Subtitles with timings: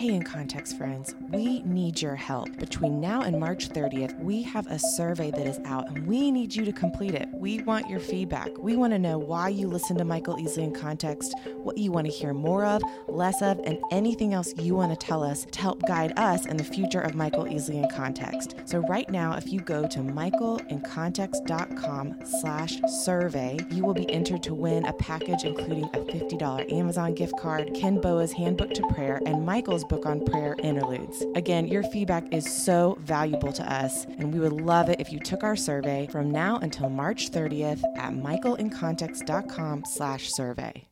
[0.00, 2.56] Hey, in context, friends, we need your help.
[2.56, 6.54] Between now and March 30th, we have a survey that is out and we need
[6.54, 7.28] you to complete it.
[7.34, 8.48] We want your feedback.
[8.56, 12.06] We want to know why you listen to Michael Easley in context, what you want
[12.06, 15.60] to hear more of, less of, and anything else you want to tell us to
[15.60, 18.54] help guide us in the future of Michael Easley in context.
[18.64, 24.54] So right now, if you go to michaelincontext.com slash survey, you will be entered to
[24.54, 29.44] win a package including a $50 Amazon gift card, Ken Boa's Handbook to Prayer, and
[29.44, 31.22] Michael's book on prayer interludes.
[31.34, 35.18] Again, your feedback is so valuable to us, and we would love it if you
[35.18, 40.86] took our survey from now until March 30th at michaelincontext.com slash survey.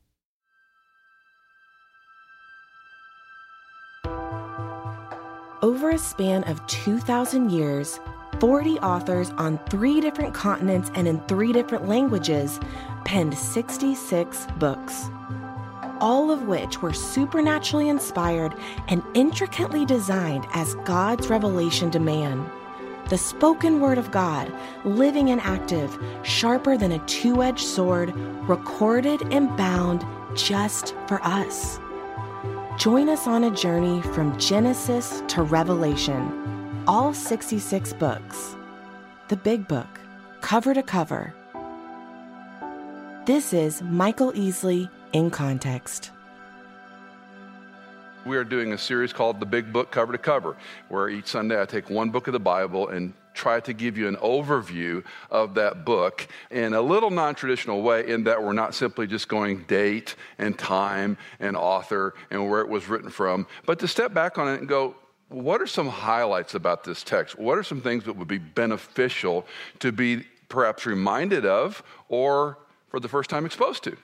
[5.62, 7.98] Over a span of 2,000 years,
[8.40, 12.60] 40 authors on three different continents and in three different languages
[13.04, 15.08] penned 66 books
[16.00, 18.54] all of which were supernaturally inspired
[18.88, 22.48] and intricately designed as God's revelation to man.
[23.08, 24.52] The spoken word of God,
[24.84, 28.14] living and active, sharper than a two edged sword,
[28.48, 30.04] recorded and bound
[30.36, 31.80] just for us.
[32.76, 38.56] Join us on a journey from Genesis to Revelation, all 66 books.
[39.28, 39.88] The Big Book,
[40.42, 41.34] cover to cover.
[43.24, 46.10] This is Michael Easley in context.
[48.26, 50.56] We are doing a series called The Big Book Cover to Cover,
[50.88, 54.08] where each Sunday I take one book of the Bible and try to give you
[54.08, 58.74] an overview of that book in a little non traditional way, in that we're not
[58.74, 63.78] simply just going date and time and author and where it was written from, but
[63.78, 64.94] to step back on it and go,
[65.28, 67.38] what are some highlights about this text?
[67.38, 69.46] What are some things that would be beneficial
[69.78, 73.96] to be perhaps reminded of or for the first time exposed to?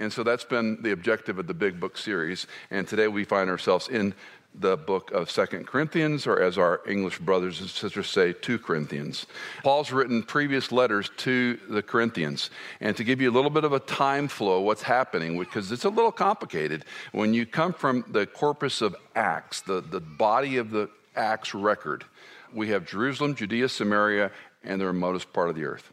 [0.00, 2.46] And so that's been the objective of the Big Book series.
[2.70, 4.14] And today we find ourselves in
[4.54, 9.26] the book of Second Corinthians, or as our English brothers and sisters say, 2 Corinthians.
[9.62, 12.50] Paul's written previous letters to the Corinthians.
[12.80, 15.84] And to give you a little bit of a time flow, what's happening, because it's
[15.84, 16.84] a little complicated.
[17.12, 22.04] When you come from the corpus of Acts, the, the body of the Acts record,
[22.52, 24.32] we have Jerusalem, Judea, Samaria,
[24.64, 25.92] and the remotest part of the earth.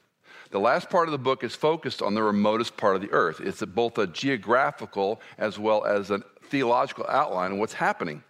[0.52, 3.42] The last part of the book is focused on the remotest part of the earth.
[3.42, 8.24] It's both a geographical as well as a theological outline of what's happening.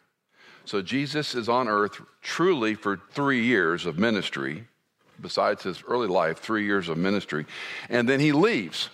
[0.66, 4.66] So Jesus is on earth truly for three years of ministry,
[5.22, 7.46] besides his early life, three years of ministry.
[7.90, 8.90] And then he leaves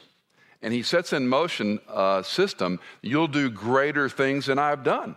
[0.61, 5.15] and he sets in motion a system you'll do greater things than I've done.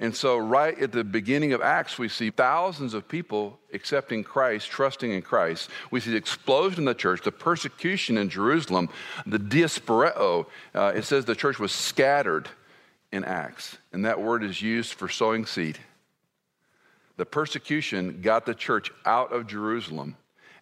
[0.00, 4.70] And so, right at the beginning of Acts, we see thousands of people accepting Christ,
[4.70, 5.68] trusting in Christ.
[5.90, 8.88] We see the explosion in the church, the persecution in Jerusalem,
[9.26, 10.46] the diasporeo.
[10.74, 12.48] Uh, it says the church was scattered
[13.12, 15.78] in Acts, and that word is used for sowing seed.
[17.18, 20.16] The persecution got the church out of Jerusalem.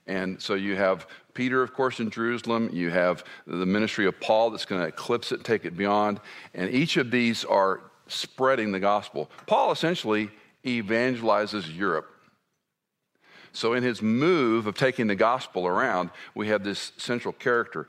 [0.08, 2.70] And so you have Peter, of course, in Jerusalem.
[2.72, 6.18] You have the ministry of Paul that's going to eclipse it take it beyond.
[6.54, 9.30] And each of these are spreading the gospel.
[9.46, 10.30] Paul essentially
[10.64, 12.10] evangelizes Europe.
[13.52, 17.88] So, in his move of taking the gospel around, we have this central character.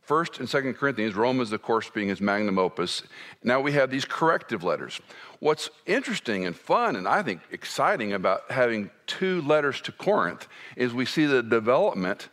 [0.00, 3.02] First and Second Corinthians, Romans, of course, being his magnum opus.
[3.42, 5.00] Now we have these corrective letters.
[5.40, 10.46] What's interesting and fun, and I think exciting about having two letters to Corinth,
[10.76, 12.28] is we see the development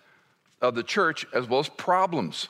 [0.61, 2.49] of the church as well as problems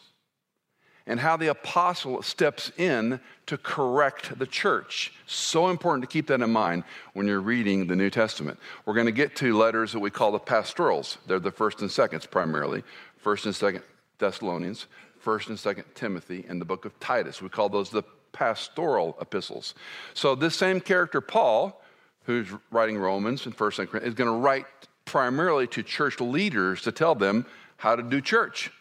[1.08, 5.14] and how the apostle steps in to correct the church.
[5.26, 8.60] So important to keep that in mind when you're reading the New Testament.
[8.86, 11.18] We're going to get to letters that we call the pastorals.
[11.28, 12.84] They're the first and seconds primarily.
[13.18, 13.84] First and second
[14.20, 14.88] Thessalonians,
[15.20, 17.42] first and second Timothy, and the book of Titus.
[17.42, 19.74] We call those the pastoral epistles.
[20.14, 21.82] So this same character, Paul,
[22.24, 24.66] who's writing Romans and first Corinthians, is going to write
[25.06, 27.46] primarily to church leaders to tell them
[27.78, 28.72] how to do church.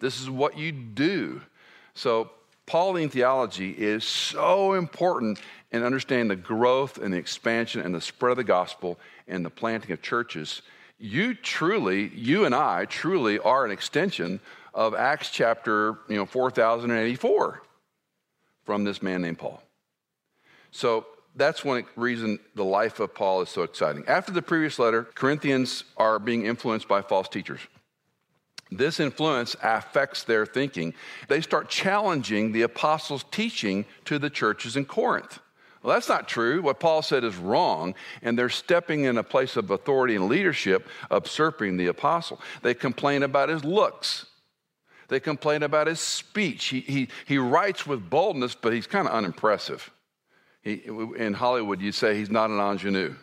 [0.00, 1.40] This is what you do.
[1.96, 2.30] So,
[2.66, 5.40] Pauline theology is so important
[5.70, 9.50] in understanding the growth and the expansion and the spread of the gospel and the
[9.50, 10.60] planting of churches.
[10.98, 14.40] You truly, you and I truly are an extension
[14.74, 17.62] of Acts chapter you know, 4084
[18.64, 19.62] from this man named Paul.
[20.72, 24.04] So that's one reason the life of Paul is so exciting.
[24.06, 27.60] After the previous letter, Corinthians are being influenced by false teachers.
[28.70, 30.94] This influence affects their thinking.
[31.28, 35.38] They start challenging the apostles' teaching to the churches in Corinth.
[35.82, 36.62] Well, that's not true.
[36.62, 40.88] What Paul said is wrong, and they're stepping in a place of authority and leadership,
[41.12, 42.40] usurping the apostle.
[42.62, 44.26] They complain about his looks.
[45.06, 46.64] They complain about his speech.
[46.64, 49.88] He, he, he writes with boldness, but he's kind of unimpressive.
[50.62, 50.82] He,
[51.16, 53.14] in Hollywood, you say he's not an ingenue.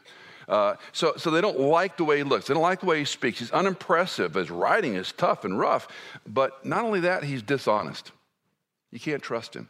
[0.48, 2.48] Uh, so, so they don't like the way he looks.
[2.48, 3.40] They don't like the way he speaks.
[3.40, 4.34] He's unimpressive.
[4.34, 5.88] His writing is tough and rough.
[6.28, 8.12] But not only that, he's dishonest.
[8.92, 9.70] You can't trust him.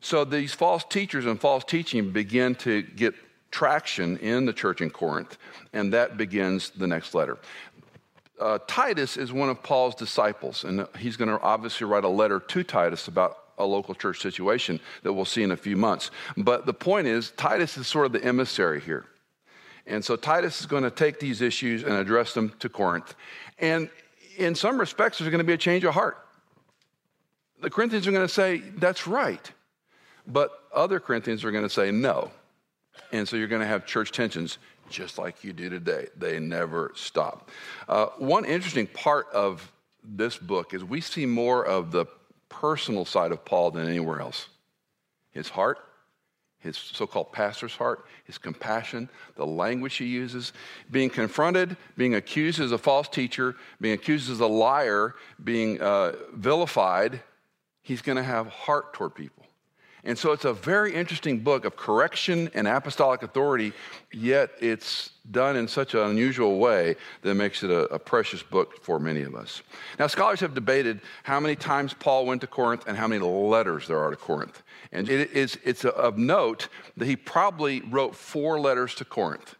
[0.00, 3.14] So these false teachers and false teaching begin to get
[3.50, 5.38] traction in the church in Corinth,
[5.72, 7.38] and that begins the next letter.
[8.40, 12.38] Uh, Titus is one of Paul's disciples, and he's going to obviously write a letter
[12.38, 16.12] to Titus about a local church situation that we'll see in a few months.
[16.36, 19.06] But the point is, Titus is sort of the emissary here.
[19.88, 23.14] And so Titus is going to take these issues and address them to Corinth.
[23.58, 23.88] And
[24.36, 26.18] in some respects, there's going to be a change of heart.
[27.60, 29.50] The Corinthians are going to say, that's right.
[30.26, 32.30] But other Corinthians are going to say, no.
[33.12, 34.58] And so you're going to have church tensions
[34.90, 36.06] just like you do today.
[36.16, 37.50] They never stop.
[37.88, 39.72] Uh, one interesting part of
[40.04, 42.06] this book is we see more of the
[42.48, 44.48] personal side of Paul than anywhere else
[45.30, 45.78] his heart,
[46.60, 50.52] his so called pastor's heart, his compassion, the language he uses,
[50.90, 56.12] being confronted, being accused as a false teacher, being accused as a liar, being uh,
[56.34, 57.20] vilified.
[57.82, 59.38] He's going to have heart toward people.
[60.04, 63.72] And so it's a very interesting book of correction and apostolic authority,
[64.12, 68.82] yet it's done in such an unusual way that makes it a, a, precious book
[68.82, 69.62] for many of us.
[69.98, 73.86] Now, scholars have debated how many times Paul went to Corinth and how many letters
[73.86, 74.62] there are to Corinth.
[74.92, 79.54] And it is, it's of note that he probably wrote four letters to Corinth.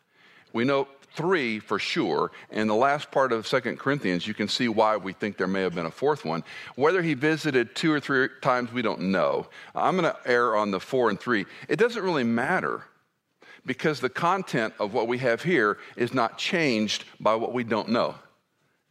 [0.52, 2.30] We know three for sure.
[2.50, 5.62] And the last part of Second Corinthians, you can see why we think there may
[5.62, 6.44] have been a fourth one.
[6.76, 9.48] Whether he visited two or three times, we don't know.
[9.74, 11.44] I'm going to err on the four and three.
[11.68, 12.84] It doesn't really matter
[13.66, 17.88] because the content of what we have here is not changed by what we don't
[17.88, 18.14] know.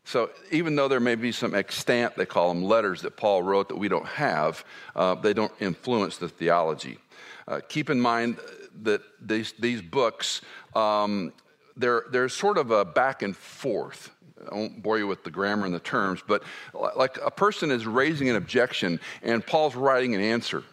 [0.08, 3.68] So even though there may be some extant, they call them letters that Paul wrote
[3.68, 4.64] that we don't have,
[4.96, 7.00] uh, they don't influence the theology.
[7.46, 8.38] Uh, keep in mind
[8.84, 10.40] that these, these books
[10.76, 11.34] um,
[11.76, 14.10] there, there's sort of a back and forth.
[14.50, 16.42] I won't bore you with the grammar and the terms, but
[16.74, 20.64] like a person is raising an objection and Paul's writing an answer.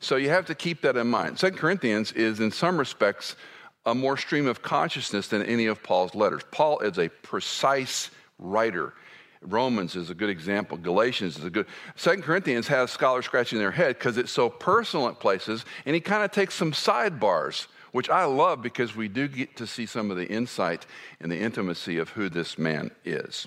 [0.00, 1.38] So you have to keep that in mind.
[1.38, 3.36] Second Corinthians is, in some respects,
[3.84, 6.42] a more stream of consciousness than any of Paul's letters.
[6.50, 8.94] Paul is a precise writer.
[9.40, 10.76] Romans is a good example.
[10.76, 11.66] Galatians is a good.
[11.96, 16.00] Second Corinthians has scholars scratching their head because it's so personal at places, and he
[16.00, 20.10] kind of takes some sidebars which I love because we do get to see some
[20.10, 20.86] of the insight
[21.20, 23.46] and the intimacy of who this man is.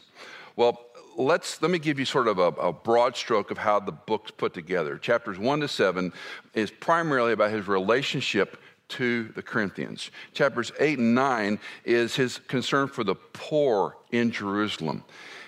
[0.56, 0.86] Well,
[1.18, 4.32] let's let me give you sort of a, a, broad stroke of how the book's
[4.32, 4.98] put together.
[4.98, 6.14] Chapters one to seven
[6.54, 8.58] is primarily about his relationship
[8.90, 10.12] to the Corinthians.
[10.34, 15.04] Chapters eight and nine is his concern for the poor in Jerusalem.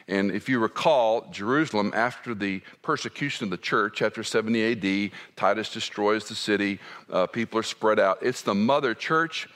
[0.07, 4.71] And if you recall, Jerusalem, after the persecution of the church, chapter 70
[5.05, 6.79] AD, Titus destroys the city,
[7.11, 8.19] uh, people are spread out.
[8.21, 9.49] It's the mother church,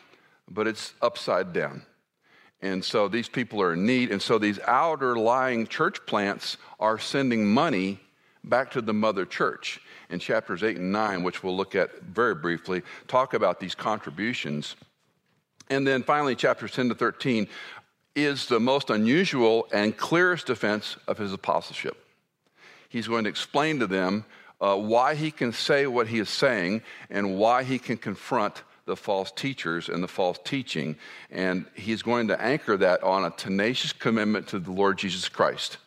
[0.50, 1.84] but it's upside down.
[2.62, 4.12] And so these people are in need.
[4.12, 8.00] And so these outer lying church plants are sending money
[8.44, 9.80] back to the mother church.
[10.10, 14.76] In chapters 8 and 9, which we'll look at very briefly, talk about these contributions.
[15.70, 17.48] And then finally, chapters 10 to 13
[18.16, 21.98] is the most unusual and clearest defense of his apostleship.
[22.90, 24.26] He's going to explain to them
[24.60, 28.96] uh, why he can say what he is saying and why he can confront the
[28.96, 30.98] false teachers and the false teaching.
[31.30, 35.78] And he's going to anchor that on a tenacious commitment to the Lord Jesus Christ.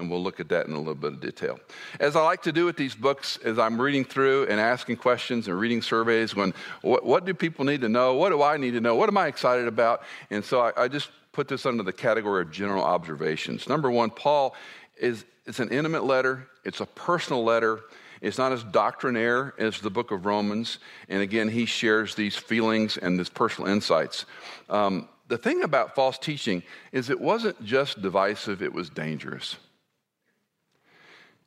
[0.00, 1.60] And we'll look at that in a little bit of detail.
[2.00, 5.46] As I like to do with these books, as I'm reading through and asking questions
[5.46, 8.14] and reading surveys, when what, what do people need to know?
[8.14, 8.96] What do I need to know?
[8.96, 10.02] What am I excited about?
[10.30, 13.68] And so I, I just put this under the category of general observations.
[13.68, 14.54] Number one, Paul
[14.96, 17.80] is it's an intimate letter, it's a personal letter.
[18.20, 20.78] It's not as doctrinaire as the book of Romans.
[21.08, 24.26] And again, he shares these feelings and these personal insights.
[24.68, 29.56] Um, the thing about false teaching is it wasn't just divisive, it was dangerous.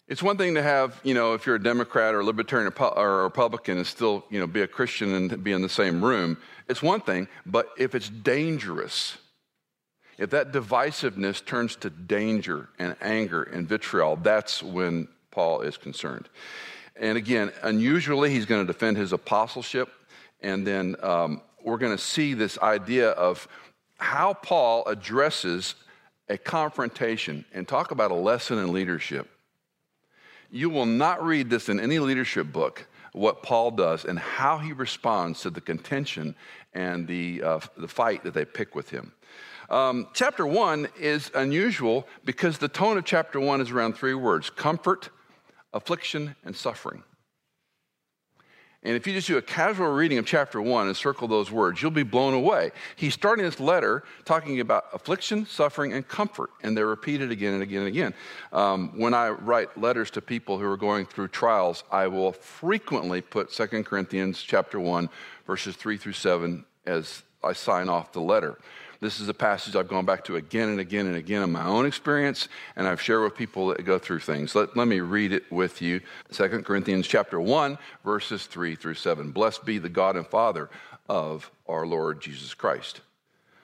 [0.08, 3.22] It's one thing to have, you know, if you're a Democrat or a Libertarian or
[3.22, 6.38] a Republican and still, you know, be a Christian and be in the same room.
[6.68, 9.18] It's one thing, but if it's dangerous,
[10.18, 16.28] if that divisiveness turns to danger and anger and vitriol, that's when Paul is concerned.
[16.98, 19.90] And again, unusually, he's going to defend his apostleship.
[20.42, 23.48] And then um, we're going to see this idea of
[23.98, 25.76] how Paul addresses
[26.28, 29.30] a confrontation and talk about a lesson in leadership.
[30.56, 34.72] You will not read this in any leadership book, what Paul does and how he
[34.72, 36.36] responds to the contention
[36.76, 39.14] and the, uh, the fight that they pick with him.
[39.72, 44.52] Um, chapter one is unusual because the tone of chapter one is around three words
[44.52, 45.10] comfort,
[45.74, 47.02] affliction, and suffering.
[48.86, 51.82] And if you just do a casual reading of chapter one and circle those words,
[51.82, 52.72] you'll be blown away.
[52.98, 57.63] He's starting this letter talking about affliction, suffering, and comfort, and they're repeated again and
[57.63, 58.13] again and again.
[58.52, 63.22] Um, when I write letters to people who are going through trials, I will frequently
[63.22, 65.10] put 2 Corinthians chapter one,
[65.48, 68.58] verses three through seven, as I sign off the letter.
[69.04, 71.66] This is a passage I've gone back to again and again and again in my
[71.66, 74.56] own experience, and I've shared with people that go through things.
[74.56, 76.00] Let, let me read it with you.
[76.32, 79.32] 2 Corinthians chapter 1, verses 3 through 7.
[79.32, 80.70] Blessed be the God and Father
[81.10, 83.02] of our Lord Jesus Christ,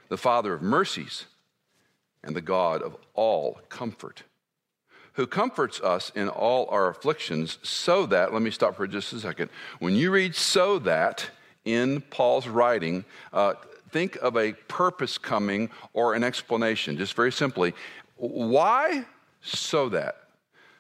[0.09, 1.23] the Father of mercies
[2.21, 4.23] and the God of all comfort
[5.13, 9.19] who comforts us in all our afflictions, so that, let me stop for just a
[9.19, 9.49] second.
[9.79, 11.29] When you read so that
[11.65, 13.03] in Paul's writing,
[13.33, 13.55] uh,
[13.91, 16.97] think of a purpose coming or an explanation.
[16.97, 17.73] Just very simply,
[18.15, 19.05] why?
[19.41, 20.15] So that.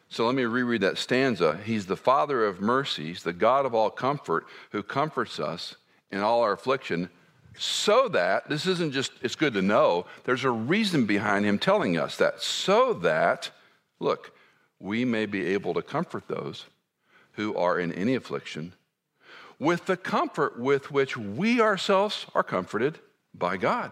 [0.09, 1.59] So let me reread that stanza.
[1.63, 5.75] He's the Father of mercies, the God of all comfort, who comforts us
[6.11, 7.09] in all our affliction,
[7.57, 11.97] so that, this isn't just, it's good to know, there's a reason behind him telling
[11.97, 12.41] us that.
[12.41, 13.51] So that,
[13.99, 14.31] look,
[14.79, 16.65] we may be able to comfort those
[17.33, 18.73] who are in any affliction
[19.59, 22.99] with the comfort with which we ourselves are comforted
[23.33, 23.91] by God.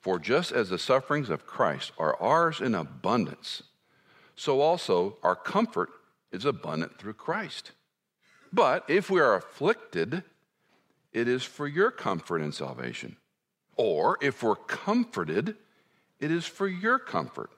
[0.00, 3.62] For just as the sufferings of Christ are ours in abundance,
[4.34, 5.90] so also our comfort
[6.32, 7.72] is abundant through Christ.
[8.52, 10.22] But if we are afflicted,
[11.12, 13.16] it is for your comfort and salvation.
[13.76, 15.56] Or if we're comforted,
[16.20, 17.50] it is for your comfort,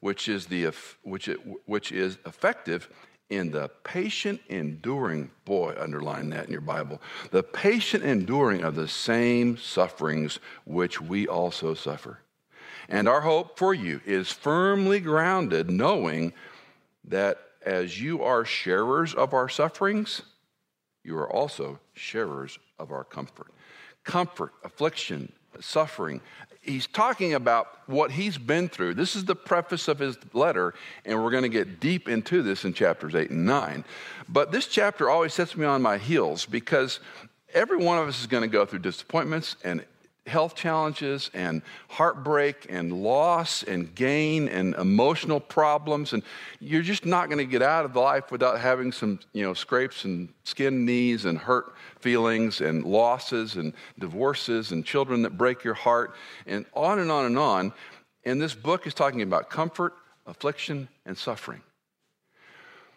[0.00, 2.88] which is, the, which, it, which is effective
[3.30, 7.00] in the patient enduring, boy, underline that in your Bible,
[7.30, 12.20] the patient enduring of the same sufferings which we also suffer.
[12.88, 16.34] And our hope for you is firmly grounded, knowing
[17.04, 20.22] that as you are sharers of our sufferings,
[21.02, 23.52] you are also sharers of our comfort.
[24.04, 26.20] Comfort, affliction, suffering,
[26.64, 28.94] he's talking about what he's been through.
[28.94, 32.64] This is the preface of his letter, and we're going to get deep into this
[32.64, 33.84] in chapters 8 and 9.
[34.28, 37.00] But this chapter always sets me on my heels because
[37.52, 39.84] every one of us is going to go through disappointments and
[40.26, 46.22] health challenges and heartbreak and loss and gain and emotional problems and
[46.60, 50.04] you're just not going to get out of life without having some you know scrapes
[50.04, 55.74] and skin knees and hurt feelings and losses and divorces and children that break your
[55.74, 56.14] heart
[56.46, 57.72] and on and on and on.
[58.24, 59.94] And this book is talking about comfort
[60.26, 61.62] affliction and suffering.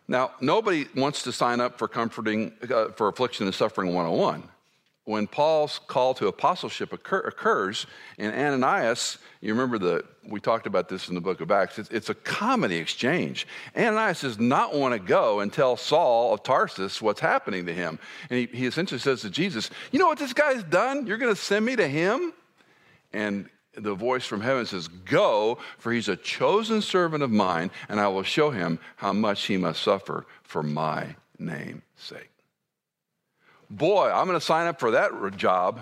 [0.08, 4.50] Now nobody wants to sign up for comforting uh, for affliction and suffering 101
[5.08, 7.88] when Paul's call to apostleship occur, occurs
[8.18, 11.90] in Ananias, you remember that we talked about this in the book of Acts, it's,
[11.92, 13.48] it's a comedy exchange.
[13.78, 18.00] Ananias does not want to go and tell Saul of Tarsus what's happening to him.
[18.30, 21.08] And he, he essentially says to Jesus, You know what this guy's done?
[21.08, 22.34] You're going to send me to him?
[23.14, 28.02] And the voice from heaven says, Go, for he's a chosen servant of mine, and
[28.02, 32.30] I will show him how much he must suffer for my name's sake
[33.70, 35.82] boy, I'm going to sign up for that job.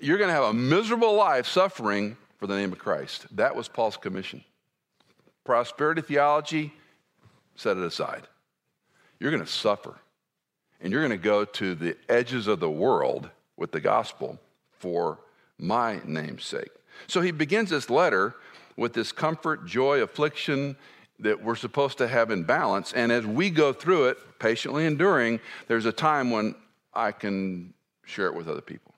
[0.00, 3.26] You're going to have a miserable life suffering for the name of Christ.
[3.36, 4.42] That was Paul's commission.
[5.44, 6.72] Prosperity theology,
[7.56, 8.26] set it aside.
[9.20, 9.94] You're going to suffer.
[10.80, 14.40] And you're going to go to the edges of the world with the gospel
[14.72, 15.20] for
[15.58, 16.70] my name's sake.
[17.06, 18.34] So he begins this letter
[18.76, 20.76] with this comfort, joy, affliction,
[21.22, 22.92] that we're supposed to have in balance.
[22.92, 26.54] And as we go through it, patiently enduring, there's a time when
[26.94, 27.74] I can
[28.04, 28.94] share it with other people.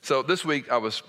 [0.00, 1.02] So this week I was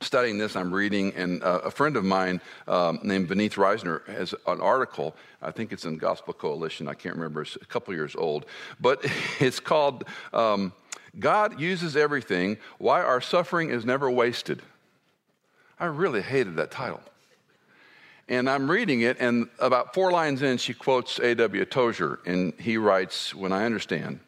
[0.00, 4.34] studying this, I'm reading, and uh, a friend of mine um, named Vaneetha Risner has
[4.46, 5.14] an article.
[5.40, 6.88] I think it's in Gospel Coalition.
[6.88, 7.42] I can't remember.
[7.42, 8.46] It's a couple years old,
[8.80, 9.04] but
[9.40, 10.72] it's called um,
[11.18, 14.62] "God Uses Everything: Why Our Suffering Is Never Wasted."
[15.78, 17.02] I really hated that title.
[18.28, 21.64] And I'm reading it, and about four lines in, she quotes A.W.
[21.64, 24.20] Tozer, and he writes, When I understand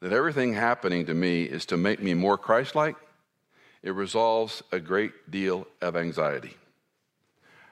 [0.00, 2.96] that everything happening to me is to make me more Christ like,
[3.82, 6.56] it resolves a great deal of anxiety.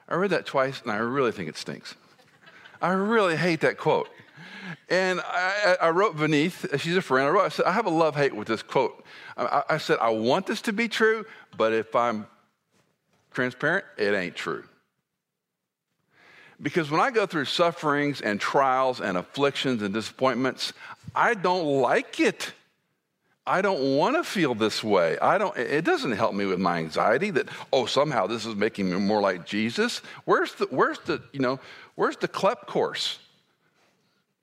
[0.07, 1.95] I read that twice and I really think it stinks.
[2.81, 4.09] I really hate that quote.
[4.89, 7.85] And I, I, wrote Vaneetha, uh, she's a friend, I wrote, I said, I have
[7.85, 9.03] a love hate with this quote.
[9.37, 11.25] I, I said, I want this to be true,
[11.57, 12.27] but if I'm
[13.31, 14.63] transparent, it ain't true.
[16.61, 20.73] Because when I go through sufferings and trials and afflictions and disappointments,
[21.13, 22.53] I don't like it.
[23.47, 25.19] I don't want to feel this way.
[25.19, 28.89] I don't, it doesn't help me with my anxiety that, oh, somehow this is making
[28.89, 30.01] me more like Jesus.
[30.23, 31.59] Where's the, where's the, you know,
[31.93, 33.19] where's the CLEP course?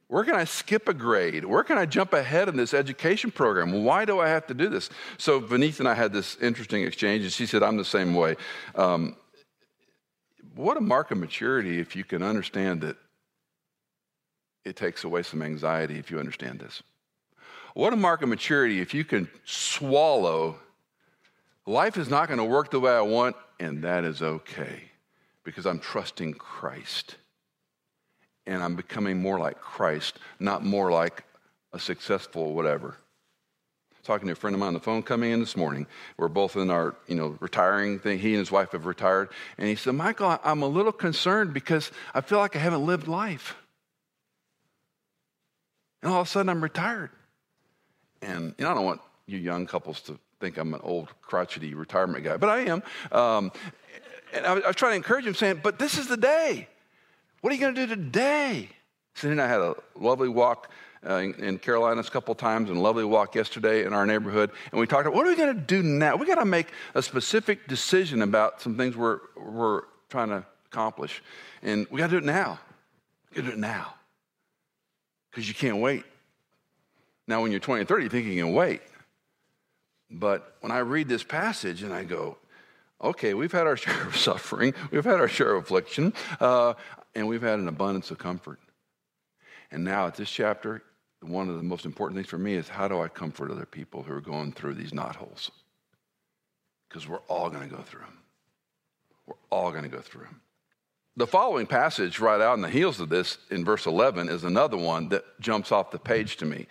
[0.07, 1.45] Where can I skip a grade?
[1.47, 3.83] Where can I jump ahead in this education program?
[3.83, 4.91] Why do I have to do this?
[5.17, 8.37] So, Vaneetha and I had this interesting exchange, and she said, I'm the same way.
[8.75, 9.17] Um,
[10.55, 12.97] what a mark of maturity if you can understand that
[14.65, 16.83] it takes away some anxiety if you understand this.
[17.75, 20.57] What a mark of maturity if you can swallow
[21.67, 24.91] life is not going to work the way I want, and that is okay
[25.45, 27.17] because I'm trusting Christ
[28.47, 31.25] and I'm becoming more like Christ, not more like
[31.73, 32.97] a successful whatever.
[34.05, 35.87] Talking to a friend of mine on the phone coming in this morning.
[36.17, 38.19] We're both in our, you know, retiring thing.
[38.19, 39.29] He and his wife have retired.
[39.59, 43.07] And he said, Michael, I'm a little concerned because I feel like I haven't lived
[43.07, 43.55] life.
[46.03, 47.11] And all of a sudden I'm retired.
[48.21, 51.75] And you know, I don't want you young couples to think I'm an old crotchety
[51.75, 52.83] retirement guy, but I am.
[53.13, 53.53] Um,
[54.33, 56.67] and I was, I was trying to encourage him, saying, but this is the day.
[57.41, 58.69] What are you going to do today?
[59.15, 60.71] Cindy and I had a lovely walk
[61.09, 64.51] uh, in, in Carolinas a couple times and a lovely walk yesterday in our neighborhood.
[64.71, 66.17] And we talked about what are we going to do now?
[66.17, 71.23] We got to make a specific decision about some things we're, we're trying to accomplish.
[71.63, 72.61] And we got to do it now.
[73.35, 73.95] To do it now.
[75.31, 76.05] Because you can't wait.
[77.27, 78.83] Now, when you're 20 and 30, you think you can wait.
[80.11, 82.37] But when I read this passage and I go,
[83.03, 86.13] okay, we've had our share of suffering, we've had our share of affliction.
[86.39, 86.75] Uh,
[87.15, 88.59] and we've had an abundance of comfort.
[89.71, 90.83] And now at this chapter,
[91.23, 94.03] one of the most important things for me is how do I comfort other people
[94.03, 95.51] who are going through these knotholes?
[96.89, 98.19] Because we're all going to go through them.
[99.27, 100.41] We're all going to go through them.
[101.17, 104.79] The following passage, right out in the heels of this, in verse 11, is another
[104.79, 106.67] one that jumps off the page to me.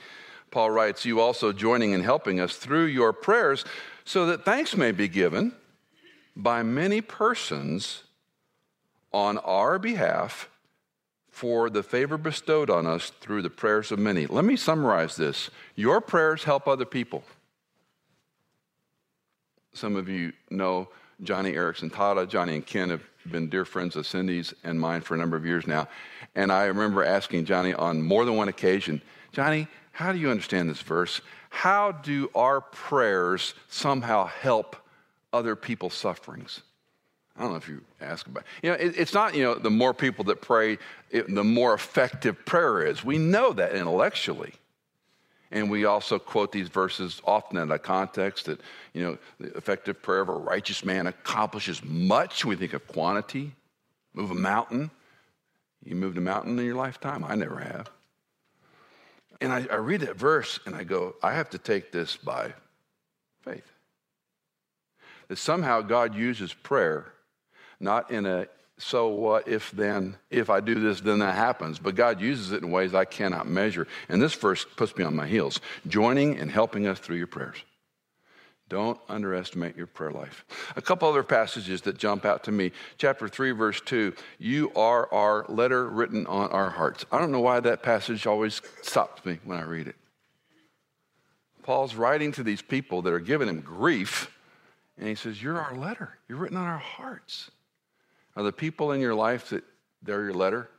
[0.49, 3.63] Paul writes, You also joining and helping us through your prayers,
[4.03, 5.53] so that thanks may be given
[6.35, 8.03] by many persons
[9.13, 10.49] on our behalf
[11.31, 14.27] for the favor bestowed on us through the prayers of many.
[14.27, 15.49] Let me summarize this.
[15.75, 17.23] Your prayers help other people.
[19.73, 20.89] Some of you know
[21.23, 22.27] Joni Eareckson Tada.
[22.27, 25.45] Joni and Ken have been dear friends of Cindy's and mine for a number of
[25.45, 25.87] years now.
[26.35, 29.01] And I remember asking Joni on more than one occasion,
[29.33, 31.21] Joni, how do you understand this verse?
[31.49, 34.75] How do our prayers somehow help
[35.31, 36.61] other people's sufferings?
[37.37, 38.43] I don't know if you ask about.
[38.61, 40.77] You know, it, it's not you know the more people that pray,
[41.09, 43.03] it, the more effective prayer is.
[43.03, 44.53] We know that intellectually,
[45.49, 48.59] and we also quote these verses often in a context that
[48.93, 52.43] you know the effective prayer of a righteous man accomplishes much.
[52.45, 53.53] We think of quantity.
[54.13, 54.91] Move a mountain.
[55.83, 57.23] You moved a mountain in your lifetime.
[57.23, 57.89] I never have.
[59.39, 62.53] And I, I read that verse and I go, I have to take this by
[63.41, 63.71] faith.
[65.29, 67.13] That somehow God uses prayer
[67.81, 68.47] not in a
[68.81, 71.77] so what if then, if I do this, then that happens.
[71.77, 73.87] But God uses it in ways I cannot measure.
[74.09, 77.57] And this verse puts me on my heels, joining and helping us through your prayers.
[78.69, 80.45] Don't underestimate your prayer life.
[80.77, 82.71] A couple other passages that jump out to me.
[82.97, 87.05] Chapter 3, verse 2 You are our letter written on our hearts.
[87.11, 89.95] I don't know why that passage always stops me when I read it.
[91.63, 94.31] Paul's writing to these people that are giving him grief,
[94.97, 96.17] and he says, You're our letter.
[96.27, 97.51] You're written on our hearts.
[98.35, 99.63] Are the people in your life that
[100.01, 100.69] they're your letter?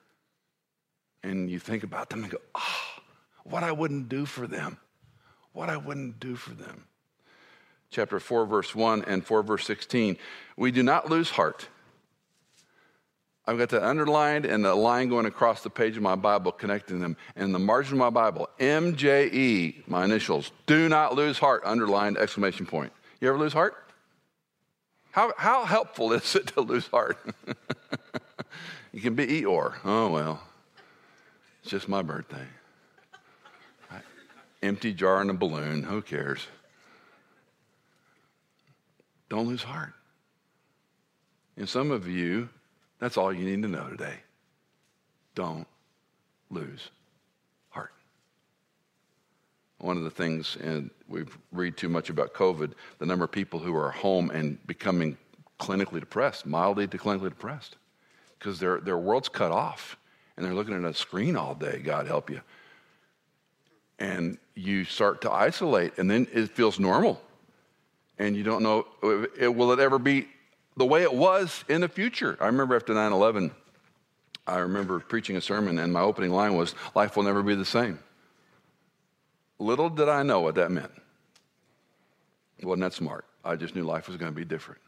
[1.23, 3.03] And you think about them and go, ah, oh,
[3.45, 4.79] what I wouldn't do for them.
[5.53, 6.85] What I wouldn't do for them.
[7.91, 10.17] Chapter 4, verse 1 and 4, verse 16.
[10.57, 11.69] We do not lose heart.
[13.45, 17.01] I've got that underlined and the line going across the page of my Bible connecting
[17.01, 17.17] them.
[17.35, 22.67] And the margin of my Bible, MJE, my initials, do not lose heart, underlined exclamation
[22.67, 22.93] point.
[23.21, 23.82] You ever lose heart?
[25.13, 27.19] How, how helpful is it to lose heart?
[28.93, 29.75] you can be Eeyore.
[29.85, 30.43] Oh, well,
[31.63, 32.47] it's just my birthday.
[34.63, 35.83] Empty jar and a balloon.
[35.83, 36.47] Who cares?
[39.29, 39.93] Don't lose heart.
[41.57, 42.49] And some of you,
[42.99, 44.17] that's all you need to know today.
[45.35, 45.67] Don't
[46.49, 46.91] lose
[47.71, 47.93] heart.
[49.79, 53.61] One of the things, and we read too much about COVID, the number of people
[53.61, 55.17] who are home and becoming
[55.61, 57.77] clinically depressed, mildly to clinically depressed,
[58.39, 59.97] because their, their world's cut off
[60.37, 62.41] and they're looking at a screen all day, God help you.
[63.99, 67.21] And you start to isolate, and then it feels normal.
[68.19, 68.87] And you don't know,
[69.39, 70.29] it, will it ever be
[70.77, 72.37] the way it was in the future?
[72.41, 73.53] I remember after 9 11,
[74.47, 77.65] I remember preaching a sermon, and my opening line was, Life will never be the
[77.65, 77.99] same.
[79.59, 80.91] Little did I know what that meant.
[82.63, 83.25] Wasn't that smart.
[83.45, 84.81] I just knew life was going to be different.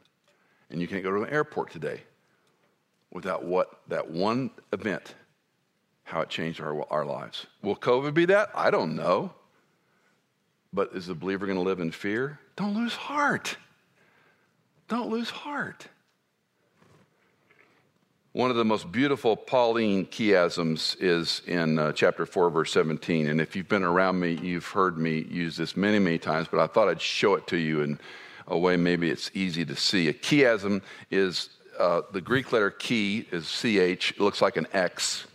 [0.71, 2.03] And you can't go to an airport today
[3.11, 5.15] without what that one event
[6.05, 7.47] how it changed our, our lives.
[7.63, 8.51] Will COVID be that?
[8.55, 9.33] I don't know.
[10.73, 12.39] But is the believer going to live in fear?
[12.57, 13.57] Don't lose heart.
[14.89, 15.87] Don't lose heart.
[18.35, 23.29] One of the most beautiful Pauline chiasms is in uh, chapter 4, verse 17.
[23.29, 26.59] And if you've been around me, you've heard me use this many, many times, but
[26.59, 28.01] I thought I'd show it to you in
[28.49, 30.09] a way maybe it's easy to see.
[30.09, 35.29] A chiasm is uh, the Greek letter chi is ch, it looks like an X.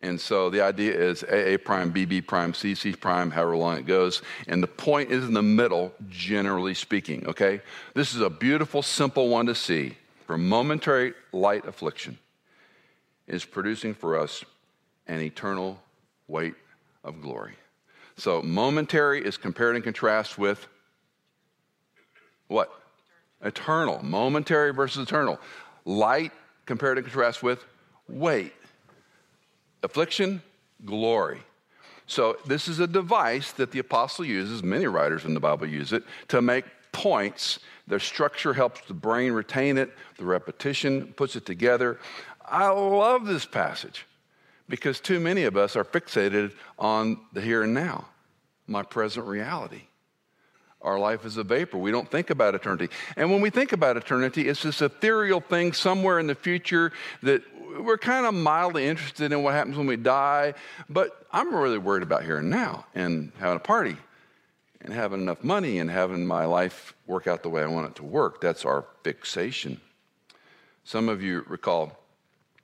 [0.00, 4.22] And so the idea is AA prime, BB prime, CC prime, however long it goes.
[4.48, 7.60] And the point is in the middle, generally speaking, okay?
[7.92, 12.18] This is a beautiful, simple one to see for momentary light affliction
[13.26, 14.44] is producing for us
[15.06, 15.80] an eternal
[16.28, 16.54] weight
[17.02, 17.54] of glory.
[18.16, 20.66] So, momentary is compared and contrast with
[22.48, 22.70] what?
[23.42, 24.02] Eternal.
[24.02, 25.38] Momentary versus eternal.
[25.84, 26.32] Light
[26.66, 27.64] compared and contrast with
[28.08, 28.52] weight.
[29.82, 30.42] Affliction,
[30.84, 31.40] glory.
[32.06, 35.92] So, this is a device that the apostle uses, many writers in the Bible use
[35.92, 41.44] it, to make points their structure helps the brain retain it, the repetition puts it
[41.44, 41.98] together.
[42.46, 44.06] I love this passage
[44.68, 48.06] because too many of us are fixated on the here and now,
[48.66, 49.82] my present reality.
[50.80, 51.78] Our life is a vapor.
[51.78, 52.92] We don't think about eternity.
[53.16, 57.42] And when we think about eternity, it's this ethereal thing somewhere in the future that
[57.80, 60.54] we're kind of mildly interested in what happens when we die.
[60.88, 63.96] But I'm really worried about here and now and having a party
[64.84, 67.94] and having enough money and having my life work out the way I want it
[67.96, 68.40] to work.
[68.40, 69.80] That's our fixation.
[70.84, 71.98] Some of you recall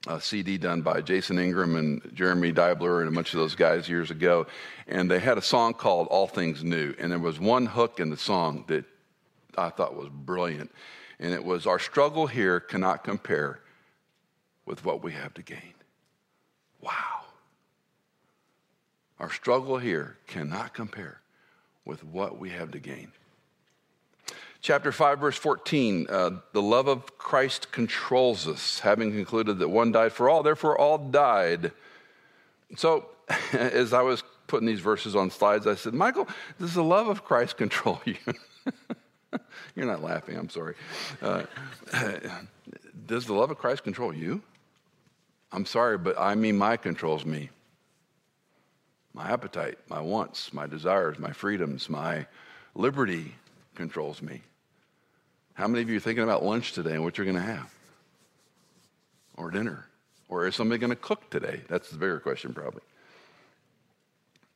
[0.06, 3.88] a CD done by Jason Ingram and Jeremy Diebler and a bunch of those guys
[3.88, 4.46] years ago.
[4.86, 6.94] And they had a song called All Things New.
[6.98, 8.84] And there was one hook in the song that
[9.56, 10.70] I thought was brilliant.
[11.18, 13.60] And it was Our struggle here cannot compare
[14.66, 15.74] with what we have to gain.
[16.82, 17.24] Wow.
[19.18, 21.19] Our struggle here cannot compare
[21.90, 23.10] with what we have to gain.
[24.62, 29.90] Chapter 5, verse 14 uh, the love of Christ controls us, having concluded that one
[29.90, 31.72] died for all, therefore all died.
[32.76, 33.06] So,
[33.52, 36.28] as I was putting these verses on slides, I said, Michael,
[36.60, 38.14] does the love of Christ control you?
[39.74, 40.76] You're not laughing, I'm sorry.
[41.20, 41.42] Uh,
[43.06, 44.42] does the love of Christ control you?
[45.50, 47.50] I'm sorry, but I mean, my controls me
[49.14, 52.26] my appetite, my wants, my desires, my freedoms, my
[52.74, 53.34] liberty
[53.74, 54.42] controls me.
[55.54, 57.74] How many of you are thinking about lunch today and what you're going to have?
[59.36, 59.86] Or dinner?
[60.28, 61.60] Or is somebody going to cook today?
[61.68, 62.82] That's the bigger question, probably.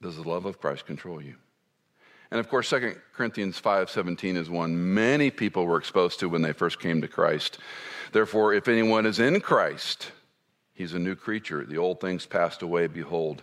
[0.00, 1.34] Does the love of Christ control you?
[2.30, 6.52] And of course, 2 Corinthians 5:17 is one many people were exposed to when they
[6.52, 7.58] first came to Christ.
[8.12, 10.10] Therefore, if anyone is in Christ,
[10.74, 11.64] he's a new creature.
[11.64, 13.42] The old things passed away, behold,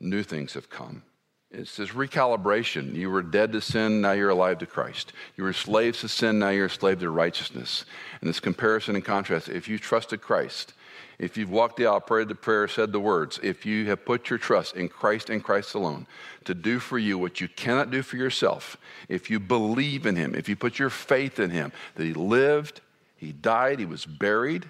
[0.00, 1.02] new things have come.
[1.50, 2.94] It's this recalibration.
[2.94, 5.12] You were dead to sin, now you're alive to Christ.
[5.36, 7.84] You were slaves to sin, now you're a slave to righteousness.
[8.20, 10.74] And this comparison and contrast if you trusted Christ,
[11.18, 14.30] if you've walked the aisle, prayed the prayer, said the words, if you have put
[14.30, 16.08] your trust in Christ and Christ alone
[16.44, 18.76] to do for you what you cannot do for yourself,
[19.08, 22.80] if you believe in Him, if you put your faith in Him, that He lived,
[23.16, 24.68] He died, He was buried,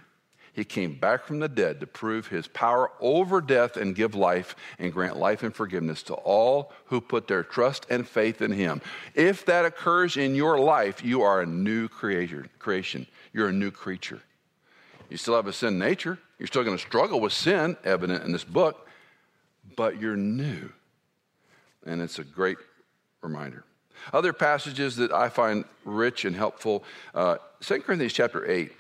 [0.55, 4.55] he came back from the dead to prove his power over death and give life
[4.79, 8.81] and grant life and forgiveness to all who put their trust and faith in him.
[9.17, 13.09] If that occurs in your life, you are a new creator, creation.
[13.33, 14.21] You're a new creature.
[15.11, 16.21] You still have a sin nature.
[16.39, 18.89] You're still going to struggle with sin, evident in this book,
[19.77, 20.71] but you're new.
[21.85, 22.59] And it's a great
[23.23, 23.65] reminder.
[24.13, 28.71] Other passages that I find rich and helpful, uh, 2 Corinthians chapter 8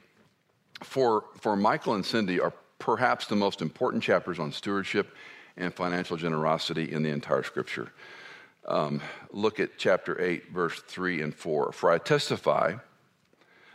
[0.82, 5.14] for, for Michael and Cindy are perhaps the most important chapters on stewardship
[5.56, 7.92] and financial generosity in the entire scripture.
[8.66, 11.72] Um, look at chapter 8, verse 3 and 4.
[11.72, 12.74] For I testify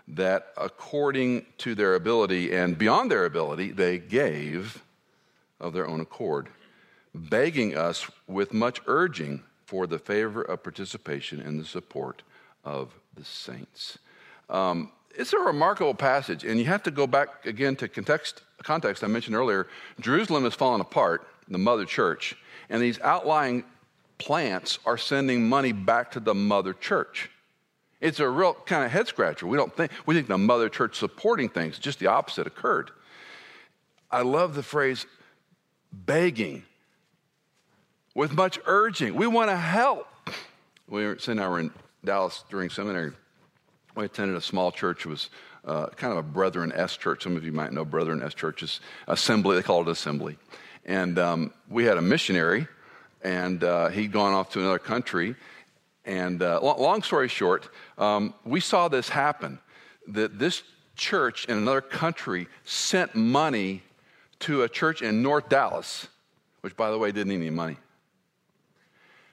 [0.07, 4.83] that according to their ability and beyond their ability, they gave
[5.59, 6.49] of their own accord,
[7.13, 12.23] begging us with much urging for the favor of participation in the support
[12.63, 13.99] of the saints.
[14.49, 19.03] Um, it's a remarkable passage, and you have to go back again to context, context
[19.03, 19.67] I mentioned earlier.
[19.99, 22.35] Jerusalem is falling apart, the mother church,
[22.69, 23.63] and these outlying
[24.17, 27.29] plants are sending money back to the mother church.
[28.01, 29.45] It's a real kind of head scratcher.
[29.47, 32.91] We don't think we think the mother church supporting things, just the opposite occurred.
[34.11, 35.05] I love the phrase
[35.91, 36.63] begging
[38.15, 39.15] with much urging.
[39.15, 40.07] We want to help.
[40.87, 41.71] We were, Cindy and I were in
[42.03, 43.11] Dallas during seminary
[43.95, 45.05] we attended a small church.
[45.05, 45.29] It was
[45.65, 47.23] uh, kind of a Brethren S church.
[47.23, 48.79] Some of you might know Brethren S churches.
[49.07, 50.37] Assembly, they call it assembly.
[50.85, 52.67] And um, we had a missionary,
[53.21, 55.35] and uh, he'd gone off to another country.
[56.05, 59.59] And uh, long story short, um, we saw this happen
[60.07, 60.63] that this
[60.95, 63.83] church in another country sent money
[64.39, 66.07] to a church in North Dallas,
[66.61, 67.77] which, by the way, didn't need any money.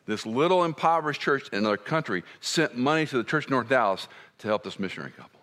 [0.06, 4.06] This little impoverished church in another country sent money to the church in North Dallas
[4.38, 5.40] to help this missionary couple.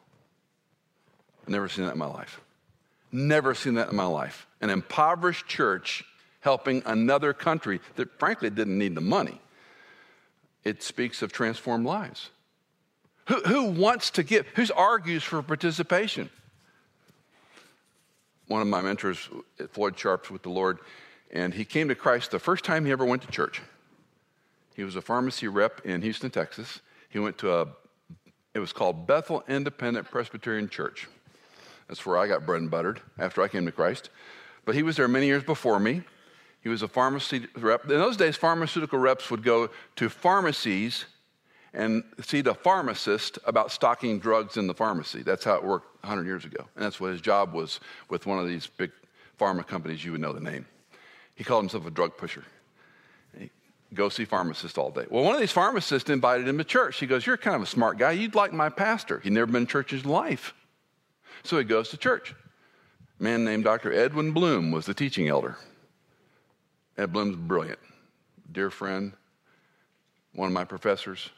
[1.44, 2.40] I've never seen that in my life.
[3.12, 4.48] Never seen that in my life.
[4.62, 6.04] An impoverished church
[6.40, 9.40] helping another country that frankly didn't need the money.
[10.64, 12.30] It speaks of transformed lives.
[13.28, 14.48] Who, who wants to give?
[14.56, 16.30] Who argues for participation?
[18.48, 19.30] One of my mentors,
[19.70, 20.80] Floyd Sharps, with the Lord,
[21.32, 23.62] and he came to Christ the first time he ever went to church.
[24.76, 26.82] He was a pharmacy rep in Houston, Texas.
[27.10, 27.68] He went to a,
[28.54, 31.08] it was called Bethel Independent Presbyterian Church.
[31.88, 34.10] That's where I got bread and buttered after I came to Christ.
[34.66, 36.04] But he was there many years before me.
[36.62, 37.84] He was a pharmacy rep.
[37.84, 41.06] In those days, pharmaceutical reps would go to pharmacies
[41.74, 45.24] and see the pharmacist about stocking drugs in the pharmacy.
[45.24, 46.66] That's how it worked 100 years ago.
[46.76, 48.92] And that's what his job was with one of these big
[49.40, 50.06] pharma companies.
[50.06, 50.66] You would know the name.
[51.36, 52.46] He called himself a drug pusher.
[53.94, 55.06] Go see pharmacist all day.
[55.10, 57.00] Well, one of these pharmacists invited him to church.
[57.00, 58.12] He goes, You're kind of a smart guy.
[58.12, 59.20] You'd like my pastor.
[59.20, 60.54] He'd never been to church in his life.
[61.44, 62.34] So he goes to church.
[63.20, 63.94] A man named Dr.
[63.94, 65.58] Edwin Blum was the teaching elder.
[66.98, 67.80] Ed Blum's brilliant,
[68.52, 69.14] dear friend,
[70.34, 71.30] one of my professors.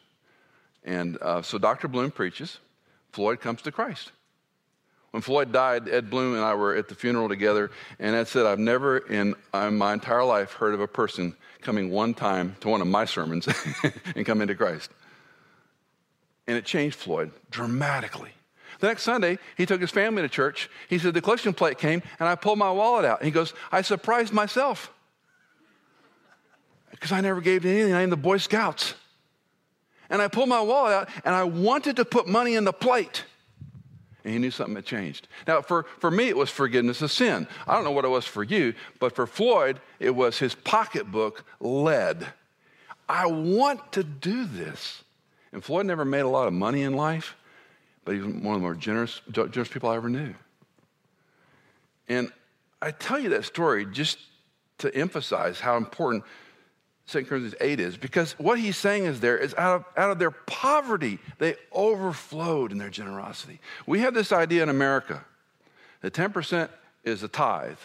[0.83, 1.87] And uh, so Dr.
[1.87, 2.59] Blum preaches.
[3.11, 4.11] Floyd comes to Christ.
[5.15, 8.45] When Floyd died, Ed Blum and I were at the funeral together, and Ed said,
[8.45, 12.82] I've never in my entire life heard of a person coming one time to one
[12.82, 13.47] of my sermons
[14.17, 14.91] and coming to Christ.
[16.47, 18.32] And it changed Floyd dramatically.
[18.82, 20.69] The next Sunday, he took his family to church.
[20.89, 23.21] He said, The collection plate came, and I pulled my wallet out.
[23.21, 24.91] And he goes, I surprised myself
[26.91, 27.93] because I never gave anything.
[27.93, 28.95] I am the Boy Scouts.
[30.10, 33.23] And I pulled my wallet out, and I wanted to put money in the plate.
[34.25, 35.27] And he knew something had changed.
[35.47, 37.47] Now, for, for me, it was forgiveness of sin.
[37.67, 41.45] I don't know what it was for you, but for Floyd, it was his pocketbook
[41.59, 42.25] led.
[43.07, 45.03] I want to do this.
[45.53, 47.35] And Floyd never made a lot of money in life,
[48.03, 50.33] but he was one of the more generous, generous people I ever knew.
[52.09, 52.31] And
[52.81, 54.17] I tell you that story just
[54.79, 56.23] to emphasize how important
[57.07, 60.17] 2 Corinthians 8 is because what he's saying is there is out of, out of
[60.17, 63.59] their poverty, they overflowed in their generosity.
[63.85, 65.23] We have this idea in America
[66.01, 66.69] that 10%
[67.03, 67.77] is a tithe.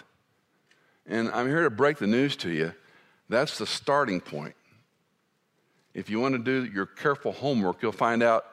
[1.07, 2.73] And I'm here to break the news to you.
[3.29, 4.55] That's the starting point.
[5.93, 8.47] If you want to do your careful homework, you'll find out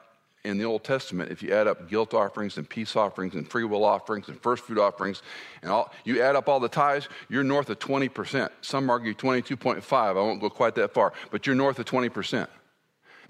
[0.44, 3.64] in the Old Testament, if you add up guilt offerings and peace offerings and free
[3.64, 5.22] will offerings and first fruit offerings,
[5.62, 8.48] and all, you add up all the tithes, you're north of 20%.
[8.60, 9.92] Some argue 22.5.
[9.92, 12.46] I won't go quite that far, but you're north of 20%.